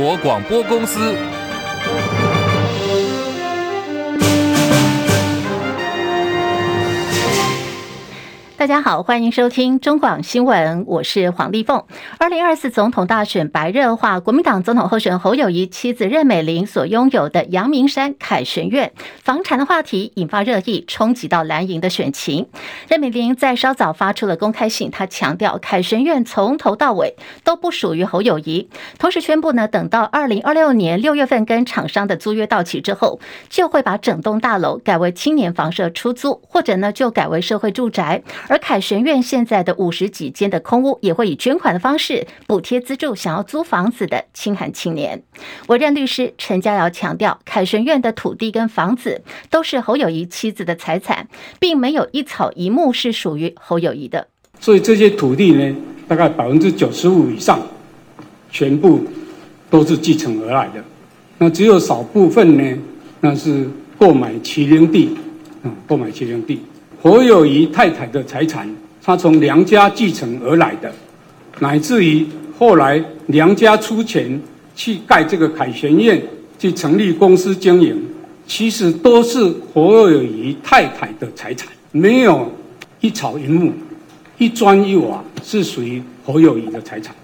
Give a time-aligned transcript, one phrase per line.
[0.00, 1.39] 国广播公司。
[8.60, 11.82] 大家好，欢迎收听中广新闻，我是黄丽凤。
[12.18, 22.48] 二零二四总统大选白热化，国民党总统候选人侯友谊妻子任美玲所拥有的阳明山凯旋苑房产的话题引发热议，冲击到蓝营的选情。
[22.86, 28.68] 任美玲在稍早发出了公开信，她强调凯旋苑从头到尾都不属于侯友谊，
[28.98, 38.22] 同时宣布呢，等到二零二六年六月份跟厂商的租约到期之后，就会把整栋大楼改为青年房舍出租，或者呢就改为社会住宅。
[38.50, 45.22] 而凯旋苑现在的五十几间的空屋，也会以捐款的方式补贴资助想要租房子的清寒青年。
[45.68, 51.28] 我任律师陈家尧强调，凯旋苑的土地跟房子都是侯友谊妻子的财产，
[51.60, 54.26] 并没有一草一木是属于侯友谊的。
[54.58, 55.76] 所以这些土地呢，
[56.08, 57.62] 大概百分之九十五以上，
[58.50, 59.00] 全部
[59.70, 60.82] 都是继承而来的。
[61.38, 62.78] 那只有少部分呢，
[63.20, 65.16] 那是购买麒麟地，
[65.62, 66.60] 嗯，购买麒麟地。
[67.02, 68.68] 侯友谊太太的财产，
[69.02, 70.92] 他从娘家继承而来的，
[71.58, 72.26] 乃至于
[72.58, 74.38] 后来娘家出钱
[74.74, 76.22] 去盖这个凯旋苑，
[76.58, 77.96] 去成立公司经营，
[78.46, 82.52] 其实都是侯友谊太太的财产，没有
[83.00, 83.72] 一草一木、
[84.36, 87.14] 一砖一瓦是属于侯友谊的财产。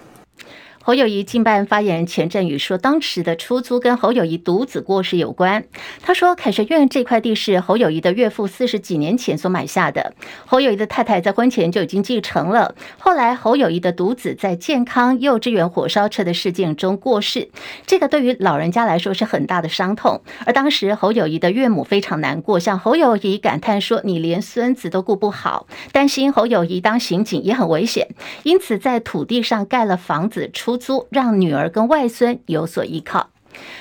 [0.87, 5.65] 侯友谊经办发言人钱振宇说，当时的出租跟侯友谊独子过世有关。
[6.01, 10.15] 他说，凯旋苑这块地是侯友谊的岳父四十几年前所买下的，
[10.47, 12.77] 侯友谊的太太在婚前就已经继承了。
[12.99, 17.49] 后来侯友谊的独子在健康幼稚园火烧车的事件中过世，
[17.85, 20.23] 这个对于老人家来说是很大的伤痛。
[20.45, 28.07] 而当时侯友谊的岳母非常难过，向侯友谊感叹说：“你连孙子都顾不好，担心侯友谊当刑警也很危险，
[28.45, 33.29] 因此在土地上盖了房子出。”租让女儿跟外孙有所依靠。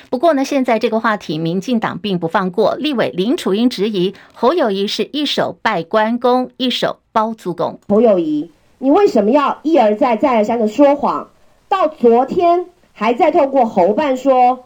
[0.10, 2.76] 不过呢，现在这个话题，民进党并不放过。
[2.76, 7.78] 立委林楚英质疑侯友谊是一手拜关公，一手包租公。
[7.90, 11.30] 侯友谊，你为什么要一而再、再而三的说谎？
[11.68, 14.66] 到昨天还在透过侯办说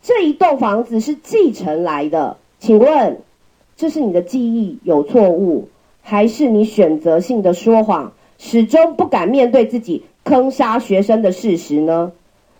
[0.00, 3.22] 这一栋房子是继承来的，请问
[3.76, 5.68] 这是你的记忆有错误，
[6.00, 10.04] 还是你选择性的说谎，始终不敢面对自己？
[10.24, 12.12] 坑杀学生的事实呢？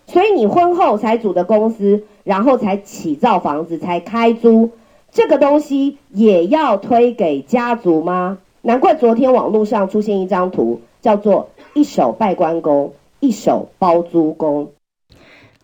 [0.07, 4.71] 所以你婚后才组的公司，然后才起造房子，才开租，
[5.11, 8.39] 这个东西也要推给家族吗？
[8.61, 14.69] 难怪昨天网络上出现一张图，叫做“一手拜关公，一手包租公”。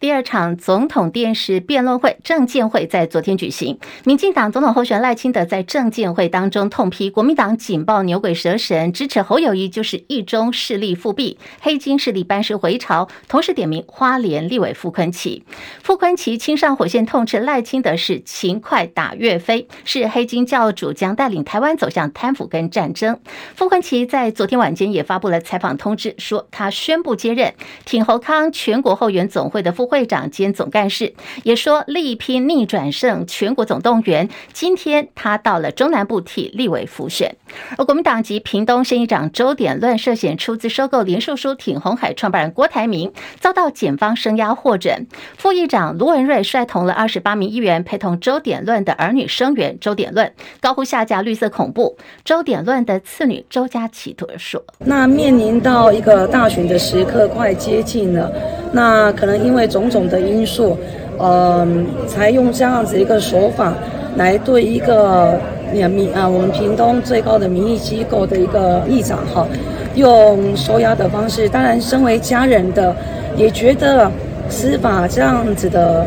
[0.01, 15.43] 第二场总统电视辩论会政见会在昨天举行，民进党总统候选赖清德在政见会当中痛批国民党警报牛鬼蛇神，支持侯友谊就是一中势力复辟，黑金势力班师回朝，同时点名花莲立委傅昆萁，
[15.83, 23.21] 傅昆萁亲上火线痛斥赖清德是勤快打岳飞，是黑金教主将带领台湾走向贪腐跟战争。
[23.55, 27.53] 傅昆萁在昨天晚间也发布了采访通知，说他宣布接任
[27.85, 29.90] 挺侯康全国后援总会的副。
[29.91, 34.29] 会长兼总干事也说，力拼逆转胜全国总动员。
[34.53, 37.35] 今天他到了中南部替立委辅选。
[37.77, 45.09] 而国民党籍屏东县议长周点论涉嫌出资收购连胜书挺红海创办人郭台铭，遭到检方声押获准。
[45.37, 51.99] 副议长卢文瑞率同了二十八名议员陪同周点论的儿女声援周点论，高呼下架绿色恐怖。
[52.25, 58.31] 周点论的次女周家启突说：“那面临到一个大选的时刻快接近了，
[58.73, 60.77] 那可能因为总。”种种的因素，
[61.19, 63.73] 嗯，才用这样子一个手法
[64.17, 65.39] 来对一个
[65.73, 69.47] 民啊，我们屏东最高的民意机构的一个议长哈，
[69.95, 71.49] 用收押的方式。
[71.49, 72.95] 当然，身为家人的
[73.37, 74.11] 也觉得
[74.51, 76.05] 司法这样子的，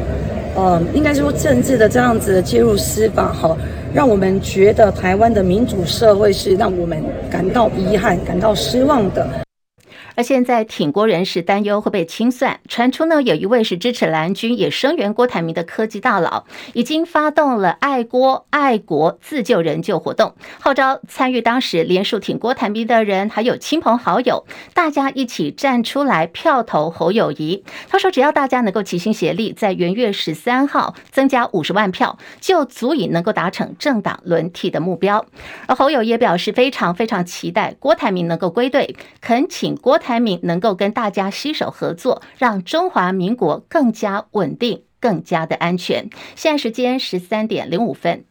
[0.56, 3.58] 嗯，应该说政治的这样子的介入司法哈，
[3.94, 7.02] 让我们觉得台湾的民主社会是让我们
[7.32, 9.26] 感到遗憾、感到失望的。
[10.16, 24.46] 而现在挺郭人士担忧会被清算，传出呢有一位是支持蓝军也声援郭台铭的科技大佬，已经发动了爱郭爱国自救人救活动，号召参与当时连署挺郭台铭的人，还有亲朋好友，
[24.76, 27.64] 大家一起站出来票投侯友谊。
[27.90, 35.26] 他说，只要大家能够齐心协力，在元月十三号增加五十万票，就足以能够达成政党轮替的目标。
[35.66, 40.00] 而侯友也表示非常非常期待郭台铭能够归队，恳请郭。
[40.04, 46.10] 台铭能够跟大家携手合作，让中华民国更加稳定、更加的安全。
[46.36, 48.26] 现在时间十三点零五分。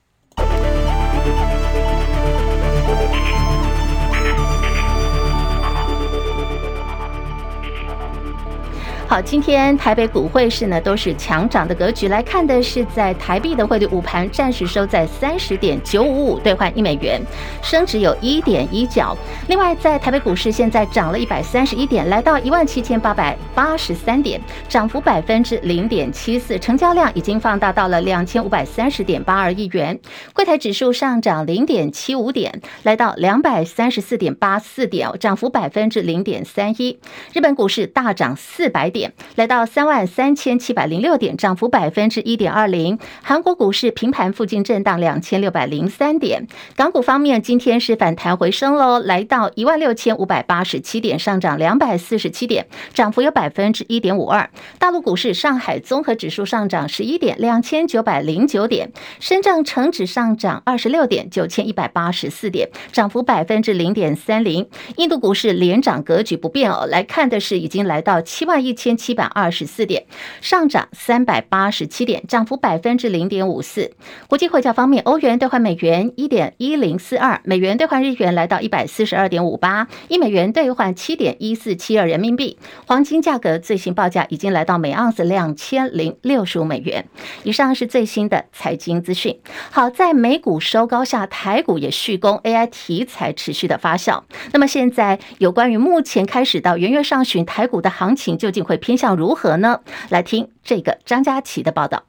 [9.12, 17.20] 好，今天台北股汇市呢都是强涨的格局，来看的是在台币的汇率，午盘暂时收在三十点九五五兑换一美元，
[17.62, 19.14] 升值有一点一角。
[19.48, 30.00] 另外，在台北股市现在涨了一百三十一点，来到一万七千八百八十三点，涨幅百分之零点七四，成交量已经放大到了两千五百三十点八二亿元。
[30.32, 36.98] 柜台指数上涨零点七五点，来到两百三十四点八四点，涨幅百分之零点三一。
[37.34, 39.01] 日本股市大涨四百点。
[39.36, 42.98] 来到三万三千七百零六点，涨幅百分之一点二零。
[43.22, 46.46] 韩国股市平盘附近震荡两千六百零三点。
[46.76, 54.48] 港股方面，今天是反弹回升喽，来到一万六千五百八十七点，上涨两百四十七点，涨幅有百分之一点五二。
[54.78, 58.92] 大陆股市，上海综合指数上涨十一点，两千九百零九点。
[59.18, 64.68] 深圳成指上涨二十六点，九千一百八十四点，涨幅百分之零点三零。
[64.96, 68.91] 印度股市连涨格局不变哦，来看的是已经来到七万一千。
[68.96, 70.04] 七百二十四点，
[70.40, 73.92] 上涨三百八十七点，涨幅百分之零点五四。
[74.28, 82.58] 国际汇价方面，欧元兑换美元一点一零四二，美元兑换日元来到一百四十二点五八，一美元兑换七点一四七二人民币。
[82.86, 87.06] 黄金价格最新报价已经来到每盎司两千零六十五美元。
[87.42, 89.38] 以上是最新的财经资讯。
[89.70, 94.22] 好，在美股收高下，台股也续攻，AI 题材持续的发酵。
[94.52, 99.80] 那么现在有关于目前开始到元月上旬台股的行情究竟会偏向如何呢？
[100.10, 102.02] 来听这个张佳琪的报道。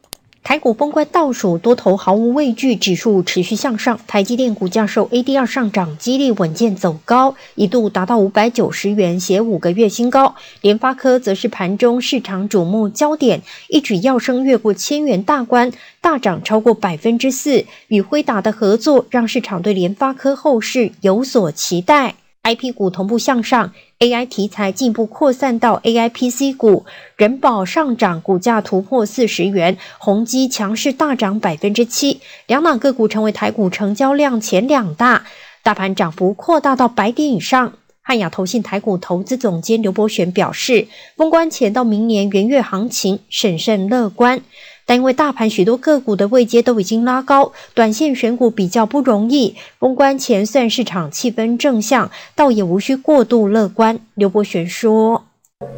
[0.44, 3.98] 台股封关倒数，多头毫无畏惧，指数持续向上。
[4.08, 10.36] 台积电股价受 ADR 上涨激励，稳健走高，一度达到五百九十元，写五个月新高。
[10.60, 15.72] 联发科则是盘中市场瞩目焦点，一举要升越过千元大关，
[16.02, 17.64] 大涨超过百分之四。
[17.88, 22.16] 与辉达的合作，让市场对联发科后市有所期待。
[22.44, 26.86] IP 股同步向上，AI 题材进一步扩散到 AI PC 股，
[27.16, 35.26] 人保上涨，股价突破四十元，宏基强势大涨百分之七，两档个股成为台股成交量前两大，
[35.64, 37.72] 大盘涨幅扩大到百点以上。
[38.02, 44.42] 汉雅投信台股投资总监刘伯玄表示，封关前到明年元月行情审慎乐观。
[44.86, 49.56] 但因为大盘许多个股的位阶都已经拉高，短线选股比较不容易。
[49.80, 54.00] 封关前算市场气氛正向，倒也无需过度乐观。
[54.16, 55.24] 刘伯玄说：“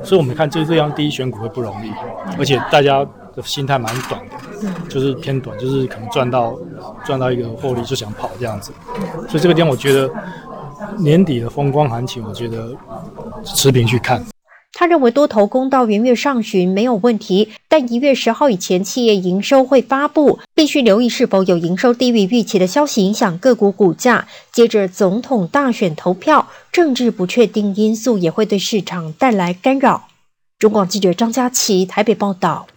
[0.03, 1.91] 所以我们看这这样第一选股会不容易，
[2.37, 3.05] 而且大家
[3.35, 6.57] 的心态蛮短的，就是偏短，就是可能赚到
[7.05, 8.71] 赚到一个获利就想跑这样子。
[9.27, 10.09] 所以这个点我觉得
[10.97, 12.75] 年底的风光行情，我觉得
[13.43, 14.25] 持平去看。”
[14.77, 24.27] 他认为多头攻到元月上旬没有问题，但一月十号以前企业营收会发布，必须留意是否有营收低于预期的消息影响个股股价。
[24.51, 30.10] 接着总统大选投票，政治不确定因素也会对市场带来干扰。
[30.60, 32.68] 中广记者张佳琪台北报道。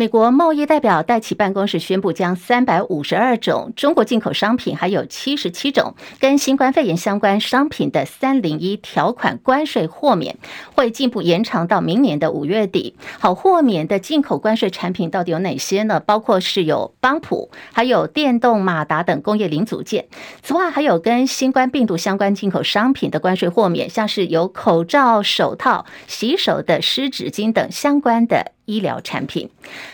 [0.00, 10.38] 美国贸易代表戴琪办公室宣布，将三百五十二种中国进口商品，还有七十七种跟新冠肺炎相关商品的三零一条款关税豁免，
[10.76, 12.94] 会进一步延长到明年的五月底。
[13.18, 15.98] 好，豁免的进口关税产品到底有哪些呢？
[15.98, 20.06] 包括是有邦普，还有电动马达等工业零组件。
[20.44, 28.52] 此外，还有跟新冠病毒相关进口商品的关税豁免，像是有口罩、手套、洗手的湿纸巾等相关的。
[28.68, 29.48] 医疗产品。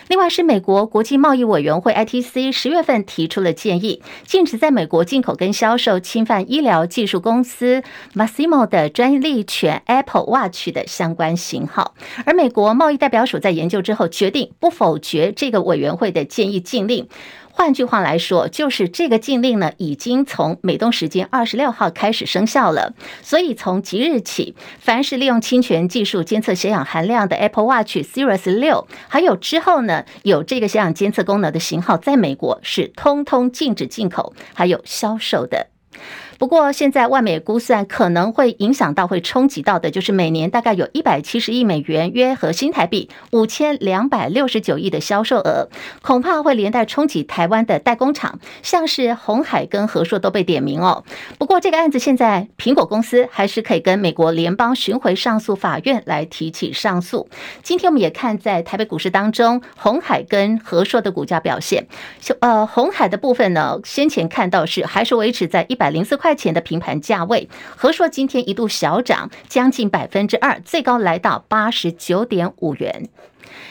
[0.07, 7.81] 另外是美国国际贸易委员会 （ITC） 十月份提出了建议，禁止在美国进口跟销售侵犯医疗技术公司
[8.13, 11.95] Masimo 的专利权 Apple Watch 的相关型号。
[12.25, 17.07] 而美国贸易代表署在研究之后，决定不否决这个委员会的建议禁令。
[17.57, 22.93] 换句话来说，就是这个禁令呢，已经从美东时间二十六号开始生效了。
[23.21, 35.67] 所以从即日起，凡是利用侵权技术监测血氧含量的 Apple Watch Series 六，还有之后呢，有这个血氧监测功能的型号，在美国是通通禁止进口，还有销售的。
[36.37, 45.69] 不过，现在外媒估算可能会影响到、会冲击到的，就是每年大概有一百七十亿美元，约合新台币五千两百六十九亿的销售额，
[46.01, 51.05] 恐怕会连带冲击台湾的代工厂，像是红海跟和硕都被点名哦。
[51.37, 57.29] 不过，这个案子现在苹果公司还是可以跟美国联邦巡回上诉法院来提起上诉。
[57.63, 61.87] 今天我们也看在台北股市当中，红海跟和硕的股价表现，
[62.41, 66.24] 呃，红海的部分呢，先前看到是还是维持在一百零四块。
[66.25, 73.09] 块钱的平盘价位，和硕今天一度小涨将近百分之二，最高来到八十九点五元。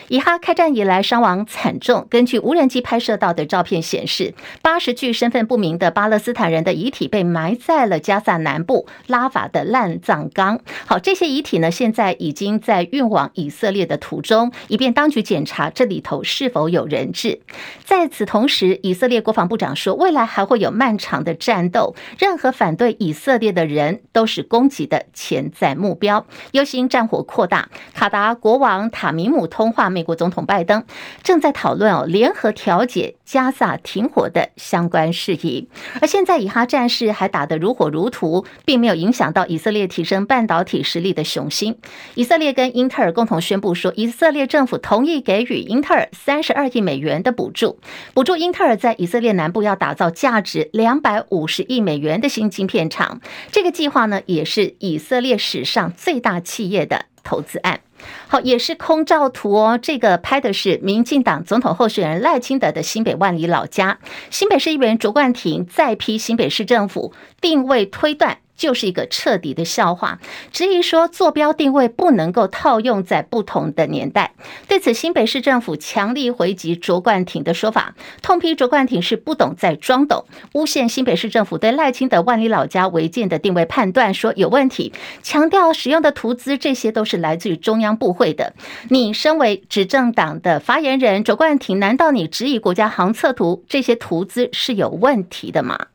[0.07, 10.59] 以哈开战以来伤亡惨重，根据无人机拍摄到的照片显示，八十具身份不明的巴勒斯坦人的遗体被埋在了加萨南部拉法的乱葬岗。
[10.85, 17.41] 好，这些遗体呢，现在已经在运往以色列的途中，以便当局检查这里头是否有人质。
[17.83, 26.25] 在此同时，以色列国防部长说，未来还会有漫长的战斗，任何反对以色列的人都是攻击的潜在目标。
[26.51, 29.89] 忧心战火扩大，卡达国王塔米姆通通话。
[29.89, 30.83] 美国总统拜登
[31.23, 35.67] 正在讨论哦，联合调解加萨停火的相关事宜。
[36.01, 41.79] 而现在以哈战事还打得如火如荼，并没有影响到以色列提升半导体实力的雄心。
[42.13, 47.79] 以色列跟英特尔共同宣布说，以色列政府同意给予英特尔三十二亿美元的补助，
[48.13, 53.19] 补助英特尔在以色列南部要打造价值两百五十亿美元的新晶片厂。
[53.51, 57.79] 这个计划呢，也是以色列史上最大企业的投资案。
[58.27, 59.79] 好，也是空照图哦。
[59.81, 63.99] 这个拍的是民进党总统候选人赖清德的新北万里老家。
[64.29, 68.39] 新北市议员卓冠廷再批新北市政府定位推断。
[68.55, 70.19] 就是一个彻底的笑话，
[70.51, 74.33] 质疑说坐标定位不能够套用在不同的年代。
[74.67, 88.53] 对此，新北市政府强力回击卓冠廷的说法，痛批卓冠廷是不懂在装懂，诬陷新北市政府对赖清德万里老家违建的定位判断说有问题，强调使用的图资这些都是来自于中央部会的。
[88.89, 95.87] 你身为执政党的发言人卓冠廷，难道你质疑国家航测图这些图资是有问题的吗？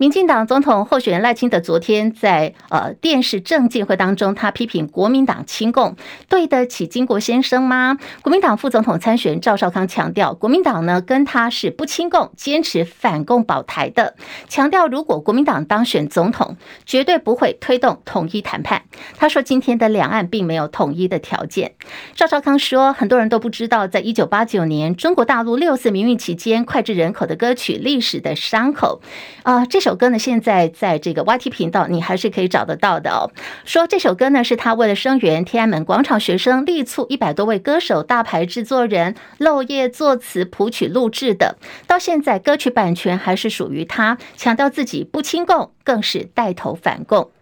[0.00, 5.94] 民进党总统候选人赖清德昨天在呃电视政见会当中，他批评国民党亲共，
[6.26, 7.98] 对得起经国先生吗？
[8.22, 14.14] 国民党副总统参选人赵少康强调，国民党呢跟他是不亲共，坚持反共保台的。
[14.48, 18.84] 强调如果国民党当选总统，绝对不会推动统一谈判。
[19.18, 21.74] 他说，今天的两岸并没有统一的条件。
[22.14, 29.02] 赵少康说，很多人都不知道，在一九八九年中国大陆六四民运期间脍炙人口的歌曲《历史的伤口》
[29.42, 29.89] 啊、这首。
[29.90, 33.32] 首歌呢，现在在这个 YT 频道，你还是可以找得到的哦。
[33.64, 41.56] 说这首歌呢，是他为了声援天安门广场学生，力促一百多位歌手、大牌制作人漏夜作词谱曲录制的。
[41.88, 47.32] 到现在，歌曲版权还是属于他，强调自己不亲共，更是带头反共。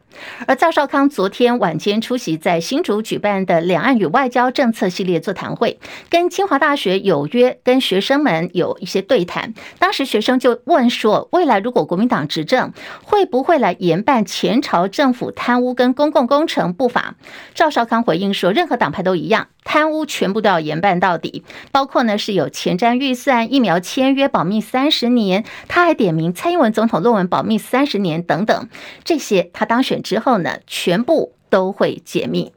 [0.47, 5.79] 而赵少康昨天晚间出席在新竹举办的两岸与外交政策系列座谈会，
[6.11, 9.55] 跟清华大学有约，跟学生们有一些对谈。
[9.79, 12.73] 当时学生就问说，未来如果国民党执政，
[13.05, 17.15] 会不会来严办前朝政府贪污跟公共工程不法？
[17.55, 19.49] 赵少康回应说，任何党派都一样。
[19.65, 28.69] 贪污全部都要严办到底，包括呢是有前瞻预算、疫苗签约保密三十年，他还点名蔡英文总统论文保密三十年等等，
[29.05, 32.53] 这些他当选之后呢，全部都会解密。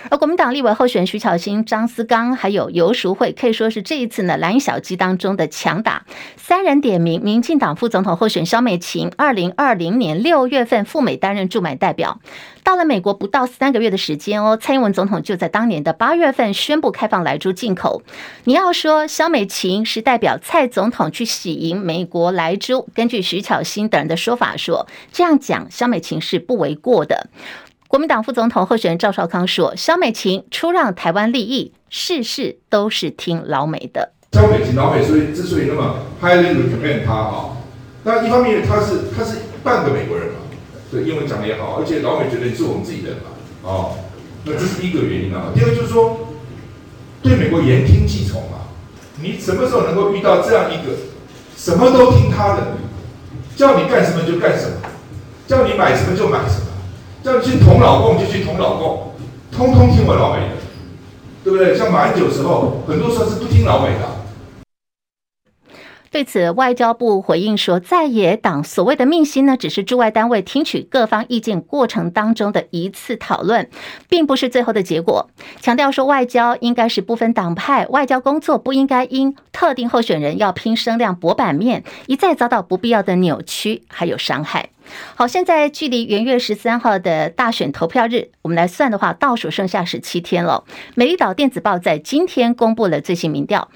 [0.08, 6.04] 而国民党立委候选徐巧芯、张思刚还有游淑慧，可以说是这一次呢蓝小鸡当中的强打。
[6.36, 12.20] 三人点名，民进党副总统候选萧美琴，二零二零年六月份赴美担任驻美代表，
[12.64, 18.02] 到了美国不到三个月的时间哦，蔡英文总统就在当年的八月份宣布开放莱猪进口。
[18.44, 27.28] 你要说萧美琴是代表蔡总统去喜迎美国莱猪，根据徐巧芯等人的说法说，这样讲萧美琴是不为过的。
[27.90, 37.56] 国民党副总统候选人赵少康说：“萧美琴出让台湾利益，事事都是听老美的。”萧美琴老美所以之所以那么 highly recommend 他啊，
[38.04, 40.34] 那一方面他是他是半个美国人嘛，
[40.92, 43.96] 对英文讲的也好，而且老美觉得你是我们自己人嘛，哦，
[44.44, 45.50] 那这是第一个原因啊。
[45.52, 46.28] 第二就是说，
[47.24, 48.70] 对美国言听计从啊，
[49.20, 50.94] 你什么时候能够遇到这样一个
[51.56, 52.76] 什么都听他的，
[53.56, 54.76] 叫你干什么就干什么，
[55.48, 56.69] 叫你买什么就买什么。
[57.22, 59.12] 叫你去捅老共就去捅老共，
[59.50, 60.54] 通通听我老美的，
[61.44, 61.76] 对不对？
[61.76, 64.19] 像马英九时候，很多时候是不听老美的。
[66.10, 73.70] 对此，外交部回应说，在野党所谓的密心呢，只是驻外单位听取各方意见过程当中的一次讨论，
[74.08, 75.30] 并不是最后的结果。
[75.60, 84.70] 强调说，外交应该是不分党派，外交工作不应该因特定候选人要拼声量博版面，一再遭到不必要的扭曲还有伤害。
[85.14, 90.64] 好，现在距离元月十三号的大选投票日，我们来算的话，倒数剩下十七天了。
[90.96, 93.68] 美丽岛电子报在今天公布了最新民调，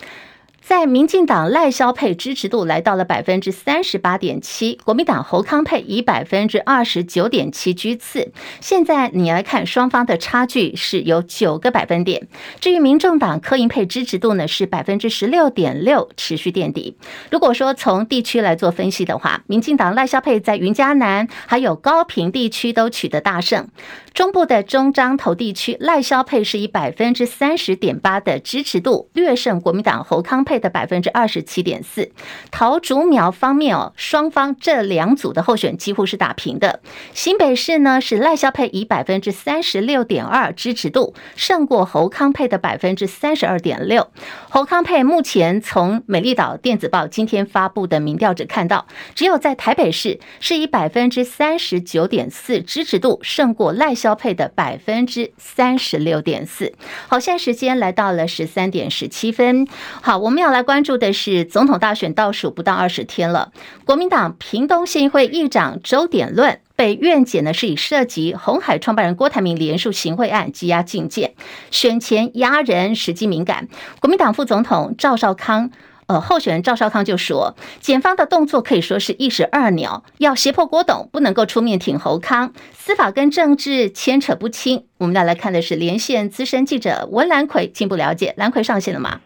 [0.67, 8.33] 在民进党赖萧配支持度来到了百分之三十八点七，国民党侯康配以百分之二十九点七居次。
[8.63, 12.27] 现在你来看，双方的差距是有九个百分点。
[12.61, 16.97] 至于民众党柯银配支持度呢，是百分之十六点六，持续垫底。
[17.31, 23.69] 如果说从地区来做分析的话，民进党赖萧配在云嘉南还有高屏地区都取得大胜。
[24.15, 32.11] 中部的中彰投地区赖萧配是以百分之三十点八的支持度略胜国民党侯康配的百分之二十七点四。
[32.51, 36.81] 桃竹苗方面哦，双方这两组的候选几乎是打平的。
[37.13, 44.09] 新北市呢是赖萧配以百分之三十六点二支持度胜过侯康佩的百分之三十二点六。
[44.49, 54.15] 侯康佩目前从美丽岛电子报今天发布的民调只看到，只有在台北市是以百分之三十九点四支持度胜过赖萧。
[54.15, 56.73] 佩的百分之三十六点四。
[57.09, 59.67] 好，现在时间来到了十三点十七分。
[60.01, 63.51] 好，我们要要来关注的是总统大选倒数不到二十天了。
[63.87, 71.33] 国民党屏东县议会议长周点论被院检呢，是以涉及红海创办人郭台铭连署行贿案羁押禁见，
[71.71, 73.69] 选前压人时机敏感。
[74.01, 75.71] 国民党副总统赵少康。
[76.07, 84.85] 呃，候选人赵少康就说，检方的动作可以说是一石二鸟，要胁迫郭董，不能够出面挺侯康，司法跟政治牵扯不清。
[84.99, 88.35] 我们要来看的是连线资深记者温兰奎，进一步了解。
[88.37, 89.21] 兰葵上线了吗？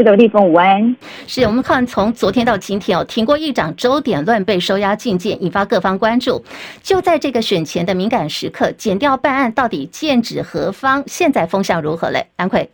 [0.00, 0.96] 是的，立峰午安。
[1.26, 6.42] 是我们看从昨天到今天哦，挺过议长周点论被收押禁见，引发各方关注。
[6.80, 11.04] 就在这个选前的敏感时刻，检调办案到底剑指何方？
[11.06, 12.28] 现在风向如何嘞？
[12.36, 12.70] 安奎。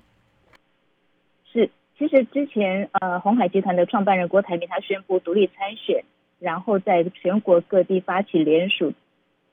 [1.53, 1.69] 是。
[1.99, 6.05] 其实之前，呃，鸿海集团的创办人郭台铭他宣布独立参选，
[6.39, 8.93] 然后在全国各地发起联署，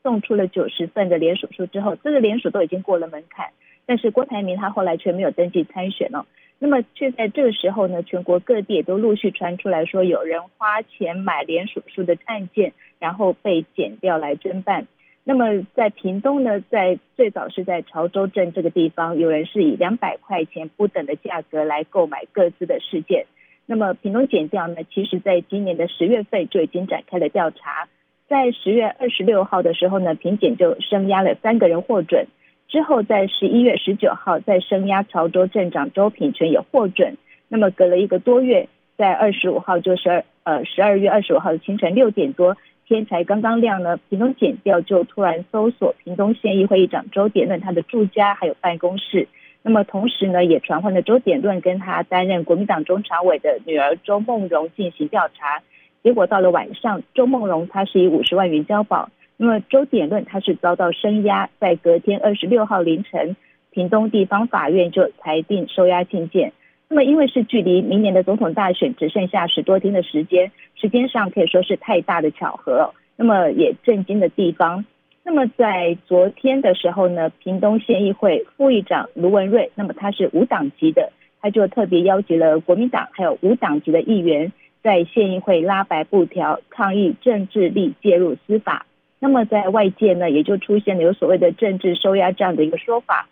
[0.04, 3.48] 送出了九十份的联署书之后，这个联署都已经过了门槛，
[3.88, 6.24] 但是郭台铭他后来却没有登记参选哦。
[6.60, 14.88] 那么却在这个时候呢，全国各地也都陆续传出来说，有人花钱买联署书的案件，然后被检调来侦办。
[15.26, 23.26] 那么在屏东呢，在最早是在潮州镇这个地方，有人是以两百块钱不等的价格来购买各自的事件。
[23.66, 27.88] 那么屏东检调呢，其实在今年的十月份就已经展开了调查，
[28.28, 32.28] 在十月二十六号的时候呢，屏检就声押了三个人获准，
[32.74, 37.18] 之后在十一月十九号再升压潮州镇长周品全也获准。
[37.48, 42.58] 那么隔了一个多月，在二十五号就是呃十二月二十五号的清晨六点多。
[42.88, 49.28] 天才刚刚亮呢，屏东检调就突然搜索屏东县议会议长周点论他的住家还有办公室，
[49.62, 55.62] 那么同时呢，也传唤了周点论跟他担任国民党中常委的女儿周梦蓉进行调查。
[56.02, 63.36] 结果到了晚上，周梦蓉他是以五十万元交保，那么周点论他是遭到声押，在隔天二十六号凌晨，
[63.72, 66.54] 屏东地方法院就裁定收押禁见。
[66.88, 72.94] 那么，因为是距离明年的总统大选只剩下十多天的时间，时间上可以说是太大的巧合。
[73.16, 74.86] 那么也震惊的地方，
[75.24, 84.52] 那么在昨天的时候呢，屏东县议会副议长卢文瑞，那么他是无党籍的，他就特别邀集了国民党还有无党籍的议员，
[84.84, 88.86] 在县议会拉白布条，抗议政治力介入司法。
[89.24, 93.30] 那么在外界呢，也就出现了有所谓的政治收押这样的一个说法。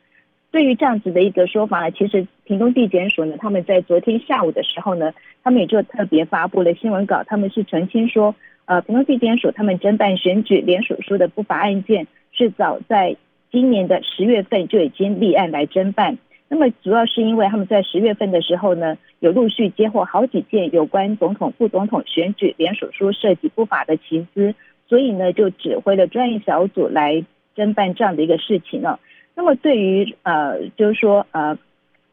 [0.50, 5.12] 对于这样子的一个说法呢，其实屏东地检署呢，他们在昨天下午的时候呢，
[5.44, 13.18] 他们也就特别发布了新闻稿，他们是澄清说，呃，屏东地检署他们侦办选举联署书的不法案件，是早在
[13.52, 16.18] 今年的十月份就已经立案来侦办。
[16.48, 24.56] 那么主要是因为他们在十月份的时候呢，有陆续接获好几件有关总统、副总统选举联署书涉及不法的情资，
[24.92, 27.24] 所以呢，就指挥了专业小组来
[27.56, 29.00] 侦办这样的一个事情呢。
[29.36, 31.58] 那么对于呃，就是说呃，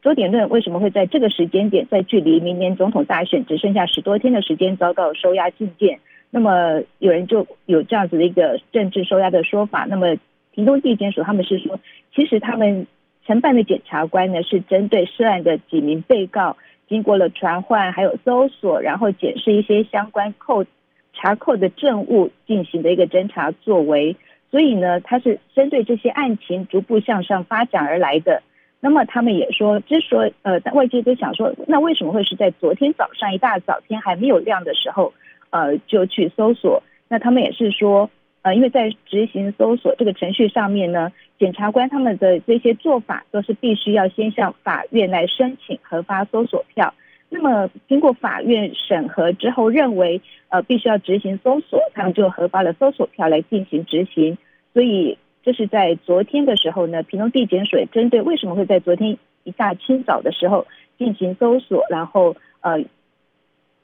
[0.00, 5.98] 周点论为什么会在这个时间点，在距离明年总统大选只剩下十多天的时间遭到收押禁见？
[6.30, 9.84] 那么有人就有这样子的一个政治收押的说法。
[9.90, 10.16] 那么
[10.52, 11.80] 屏东地检署他们是说，
[12.14, 12.86] 其实他们
[13.26, 16.56] 承办的检察官呢，是针对涉案的几名被告，
[16.88, 20.64] 经过了传唤，还有搜索，然后检视一些相关扣
[21.12, 24.16] 查扣的证物进行的一个侦查作为。
[24.50, 28.42] 所以呢，他是针对这些案情逐步向上发展而来的。
[28.80, 35.12] 那么他们也说，之所以呃，外界都想说，那为什么会是在昨天早上一大早天还没有亮的时候，
[35.50, 36.82] 呃，就去搜索？
[37.08, 38.08] 那他们也是说，
[38.42, 46.94] 呃，因为在执行搜索这个程序上面呢，检察官他们的这些做法都是必须要先向法院来申请核发搜索票。
[47.30, 54.38] 那么经过法院审核之后，认为呃必须要执行搜索，他们就核发了搜索票来进行执行。
[54.72, 60.66] 所以这是在昨天的时候呢，平东地检署针对为什么会在昨天一大清早的时候
[60.98, 62.84] 进行搜索，然后呃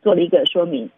[0.02, 0.90] 做了一个说明。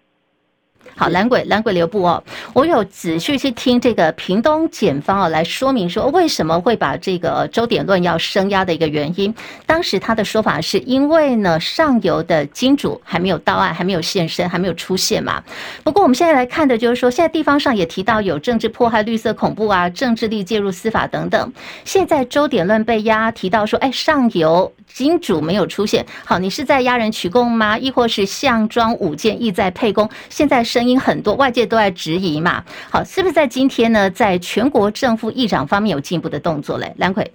[0.94, 2.22] 好，蓝鬼蓝鬼留步哦，
[2.53, 9.35] 我有仔细去听这个屏东检方哦来说明说为什么会把这个周点论要声押的一个原因。
[9.64, 15.42] 当时他的说法是因为呢上游的金主还没有到案，还没有现身，还没有出现嘛。
[15.83, 21.53] 不过我们现在来看的就是说，现在地方上也提到有政治迫害、绿色恐怖啊、政治力介入司法等等。
[21.85, 27.79] 现在周点论被压，提到说，哎，上游金主没有出现，好，你是在压人取供吗？
[27.79, 30.09] 亦或是项庄舞剑，意在沛公？
[30.29, 30.57] 现在。
[30.77, 32.62] 声音很多，外界都在质疑嘛。
[32.91, 34.11] 好，是不是在今天呢？
[34.11, 36.93] 在全国政府议长方面有进一步的动作嘞？
[36.99, 37.33] 蓝葵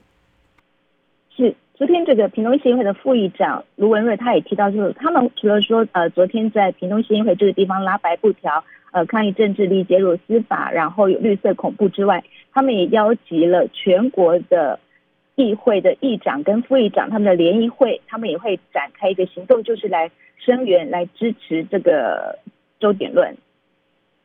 [1.36, 12.23] 是昨天这个屏东县议会的副议长卢文瑞，他也提到，就是他们除了说呃，昨天在屏东县议会这个地方拉白布条，呃，抗议政治力介入司法，然后有绿色恐怖之外，
[12.54, 14.80] 他们也邀集了全国的
[15.34, 22.38] 议会的议长跟副议长，他们的联谊会，他们也会展开一个行动，就是来声援、来支持这个。
[22.82, 23.38] 周点论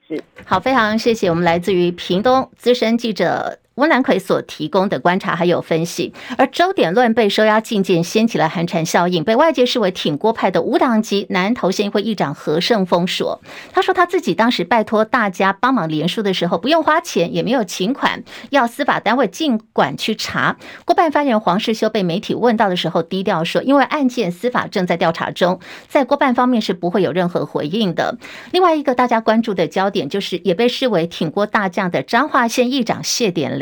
[0.08, 3.58] 是好，非常谢谢我们来自于屏东资深记者。
[3.76, 13.42] 温兰葵所提供的观察还有分析，而周点论被收押禁见，掀起了寒蝉效应，被外界视为挺郭派的无党籍南投县议会议长何胜峰说
[13.74, 28.16] ：“他说他自己当时拜托大家帮忙联署的时候，不用花钱，也没有请款，要司法单位尽管去查。”郭办发言人黄世修被媒体问到的时候，低调说：“因为案件司法正在调查中，在郭办方面是不会有任何回应的。”
[28.52, 33.58] 另外一个大家关注的焦点，就是也被视为挺郭大将的彰化县议长谢典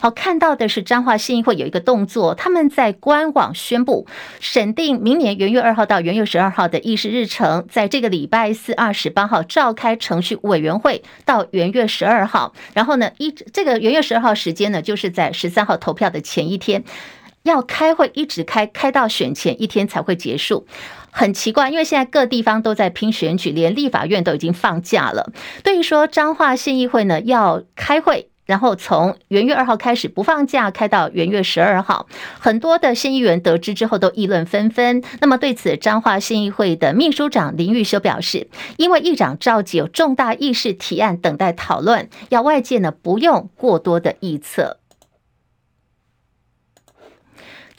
[0.00, 4.06] 好，看到的是彰化县议会有一个动作，他们在官网宣布
[4.40, 16.84] 审定明年元月二号到元月十二号的议事日程，在这个礼拜四二十八号召开程序委员会，到元月十二号，然后呢，一这个元月十二号时间呢，就是在十三号投票的前一天
[17.42, 20.66] 要开会，一直开开到选前一天才会结束。
[21.14, 25.30] 很奇怪，因为现在各地方都在拼选举，连立法院都已经放假了。
[25.62, 28.31] 对于说彰化县议会呢要开会。
[28.52, 32.06] 然后从元月二号开始不放假，开到元月十二号，
[32.38, 35.02] 很多的县议员得知之后都议论纷纷。
[35.22, 44.76] 那么对此，彰化县议会的秘书长林玉修表示，因为议长召集有重大议事提案等待讨论，要外界呢不用过多的臆测。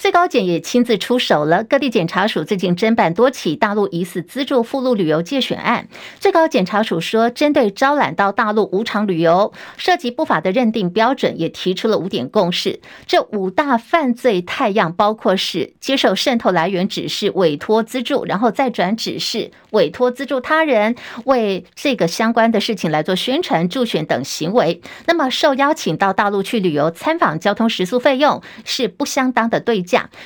[0.03, 1.63] 最高检也亲自出手了。
[1.63, 5.87] 各地检察署最近侦办多起大陆疑似资助赴陆旅游介选案。
[6.19, 12.81] 最高检察署说，针对招揽到大陆无偿旅游涉及不法的认定标准，也提出了五点共识。
[13.07, 24.81] 这五大犯罪态样包括是接受渗透来源指示、委托资助，然后再转指示、委托资助他人为这个相关的事情来做宣传助选等行为。
[25.05, 29.81] 那么受邀请到大陆去旅游参访，交通食宿费用是不相当的对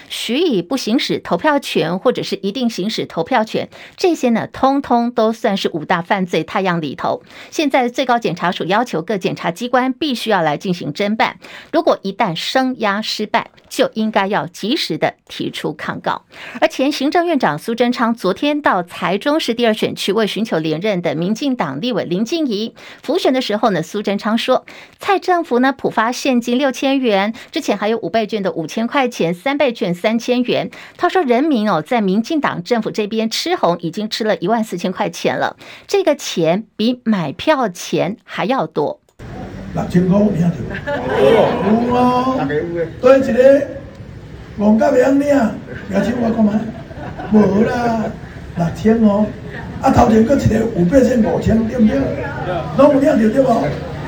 [0.09, 7.21] 许以不行使投票权，或者是一定行使投票权，这些呢，通通都算是五大犯罪太阳里头。
[7.51, 11.39] 现在最高检察署要求各检察机关必须要来进行侦办，
[11.73, 16.23] 如果一旦声押失败，就应该要及时的提出抗告。
[16.61, 24.65] 而前行政院长苏贞昌昨天到台中市第二选区为寻求连任的民进党立委林静怡辅选的时候呢，苏贞昌说，
[24.97, 29.56] 蔡政府呢普发现金六千元，之前还有五倍券的五千块钱三。
[29.57, 35.57] 倍券三千元，他说：“人民哦，在民进党政府这边吃红，已经吃了一万四千块钱了。
[35.87, 38.99] 这个钱比买票钱还要多。”
[39.73, 40.47] 六千块，听到？
[41.21, 42.47] 有哦，
[43.01, 43.67] 对一个
[44.57, 45.27] 王家明领
[45.89, 46.59] 六千块干嘛？
[47.31, 48.05] 无啦，
[48.55, 49.25] 六千哦。
[49.81, 51.99] 啊，头前搁一个五倍券五千，对不对？
[52.77, 53.61] 拢有领到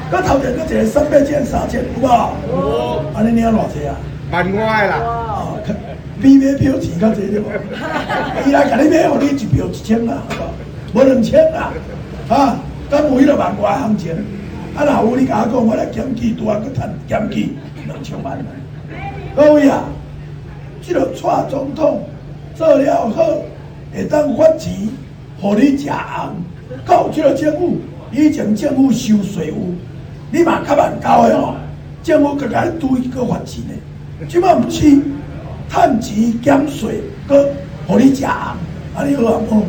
[0.10, 2.08] 对头前搁一个三倍券三千，有无？
[2.48, 3.04] 有。
[3.14, 3.96] 安尼领偌济啊？
[4.32, 4.96] 万外啦！
[4.98, 5.56] 啊，
[6.22, 7.46] 比买票钱较济对无？
[8.46, 10.46] 伊来甲你买，互你一票一千啦，好
[10.94, 11.00] 无？
[11.00, 11.72] 无两千啦，
[12.30, 12.60] 啊，
[12.92, 14.14] 敢有迄个万外行情？
[14.76, 17.56] 啊，若有你甲我讲，我来检举，拄啊，佮趁检举
[17.88, 18.38] 两千万。
[19.36, 19.86] 各位啊，
[20.82, 22.04] 即个蔡总统
[22.54, 23.24] 做了好，
[23.92, 24.90] 会当发钱，
[25.42, 26.36] 互你食红。
[26.86, 27.78] 到即个政府，
[28.12, 29.74] 以前政府收税务，
[30.32, 31.56] 你嘛较万交的吼，
[32.04, 33.74] 政府佮甲你拄一个发钱的。
[34.28, 35.02] 即摆毋是
[35.70, 37.50] 趁钱减税，搁
[37.88, 39.66] 互你食，安尼好无？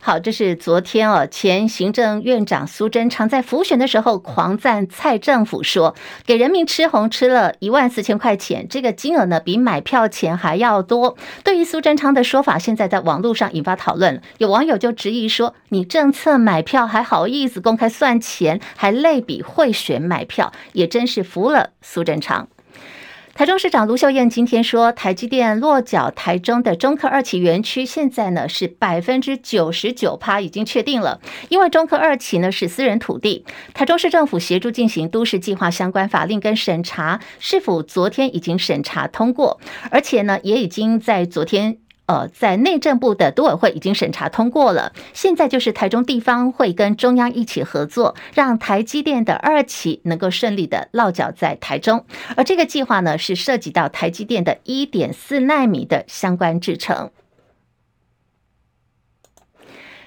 [0.00, 11.16] 好，这是昨天哦，前行政院长苏贞昌在辅选的时候狂赞蔡政府说，给人民吃红吃了一万四千块钱，这个金额呢比买票钱还要多。
[11.42, 22.46] 对于苏贞昌的说法，现在在网络上引发讨论，有网友就质疑说，你政策买票还好意思公开算钱，还类比贿选买票，也真是服了苏贞昌。
[23.36, 31.20] 台中市长卢秀燕今天说，台积电落脚台中的中科二期园区，现在呢是百分之九十九趴已经确定了。
[31.50, 33.44] 因为中科二期呢是私人土地，
[33.74, 41.76] 台中市政府协助进行都市计划相关法令跟审查，是否昨天已经审查通过，而且呢也已经在昨天。
[42.06, 52.04] 呃，在内政部的都委会已经审查通过了，现在就是台中地方会跟中央一起合作，让台积电的二期能够顺利的落脚在台中，
[52.36, 57.10] 而这个计划呢，是涉及到台积电的一点四纳米的相关制程。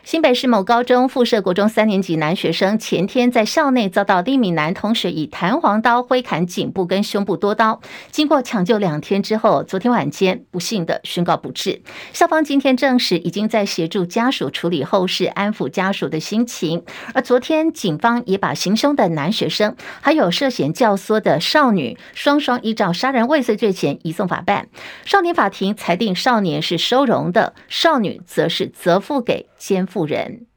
[0.10, 11.84] 新北市某高中附设国中三年级男学生前天在校内遭到另一名男同学以弹簧刀挥砍颈部跟胸部多刀，经过抢救两天之后，昨天晚间不幸的宣告不治。
[12.12, 16.84] 校方今天证实已经在协助家属处理后事，安抚家属的心情。
[17.14, 24.70] 而昨天警方也把行凶的男学生还有涉嫌教唆的少女双双依照杀人未遂罪嫌移送法办。
[25.06, 30.49] 少年法庭裁定少年是收容的，少女则是责付给先富人。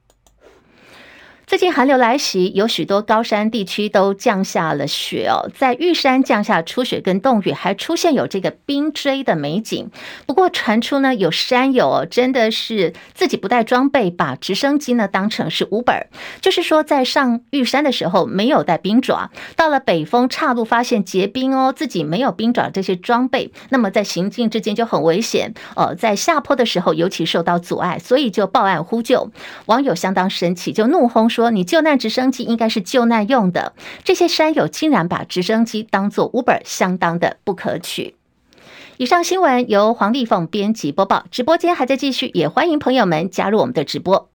[1.52, 9.90] 最近寒流来袭，有许多高山地区都降下了雪哦，在玉山降下初雪跟冻雨，还出现有这个冰锥的美景。
[10.24, 16.06] 不过传出呢，有山友，真的是自己不带装备，把直升机呢当成是 Uber，
[16.40, 29.30] 就是说在上玉山的时候没有带冰爪，到了北峰岔路发现结冰哦，自己没有冰爪这些装备，那么在行进之间就很危险哦，在下坡的时候尤其受到阻碍，所以就报案呼救。
[29.66, 31.41] 网友相当生气，就怒轰说。
[31.42, 33.72] 说你救难直升机应该是救难用的，
[34.04, 38.14] 这些山友竟然把直升机当做 Uber，相当的不可取。
[38.96, 44.28] 以上新闻由黄丽凤编辑播报，直播间还在继续，也欢迎朋友们加入我们的直播。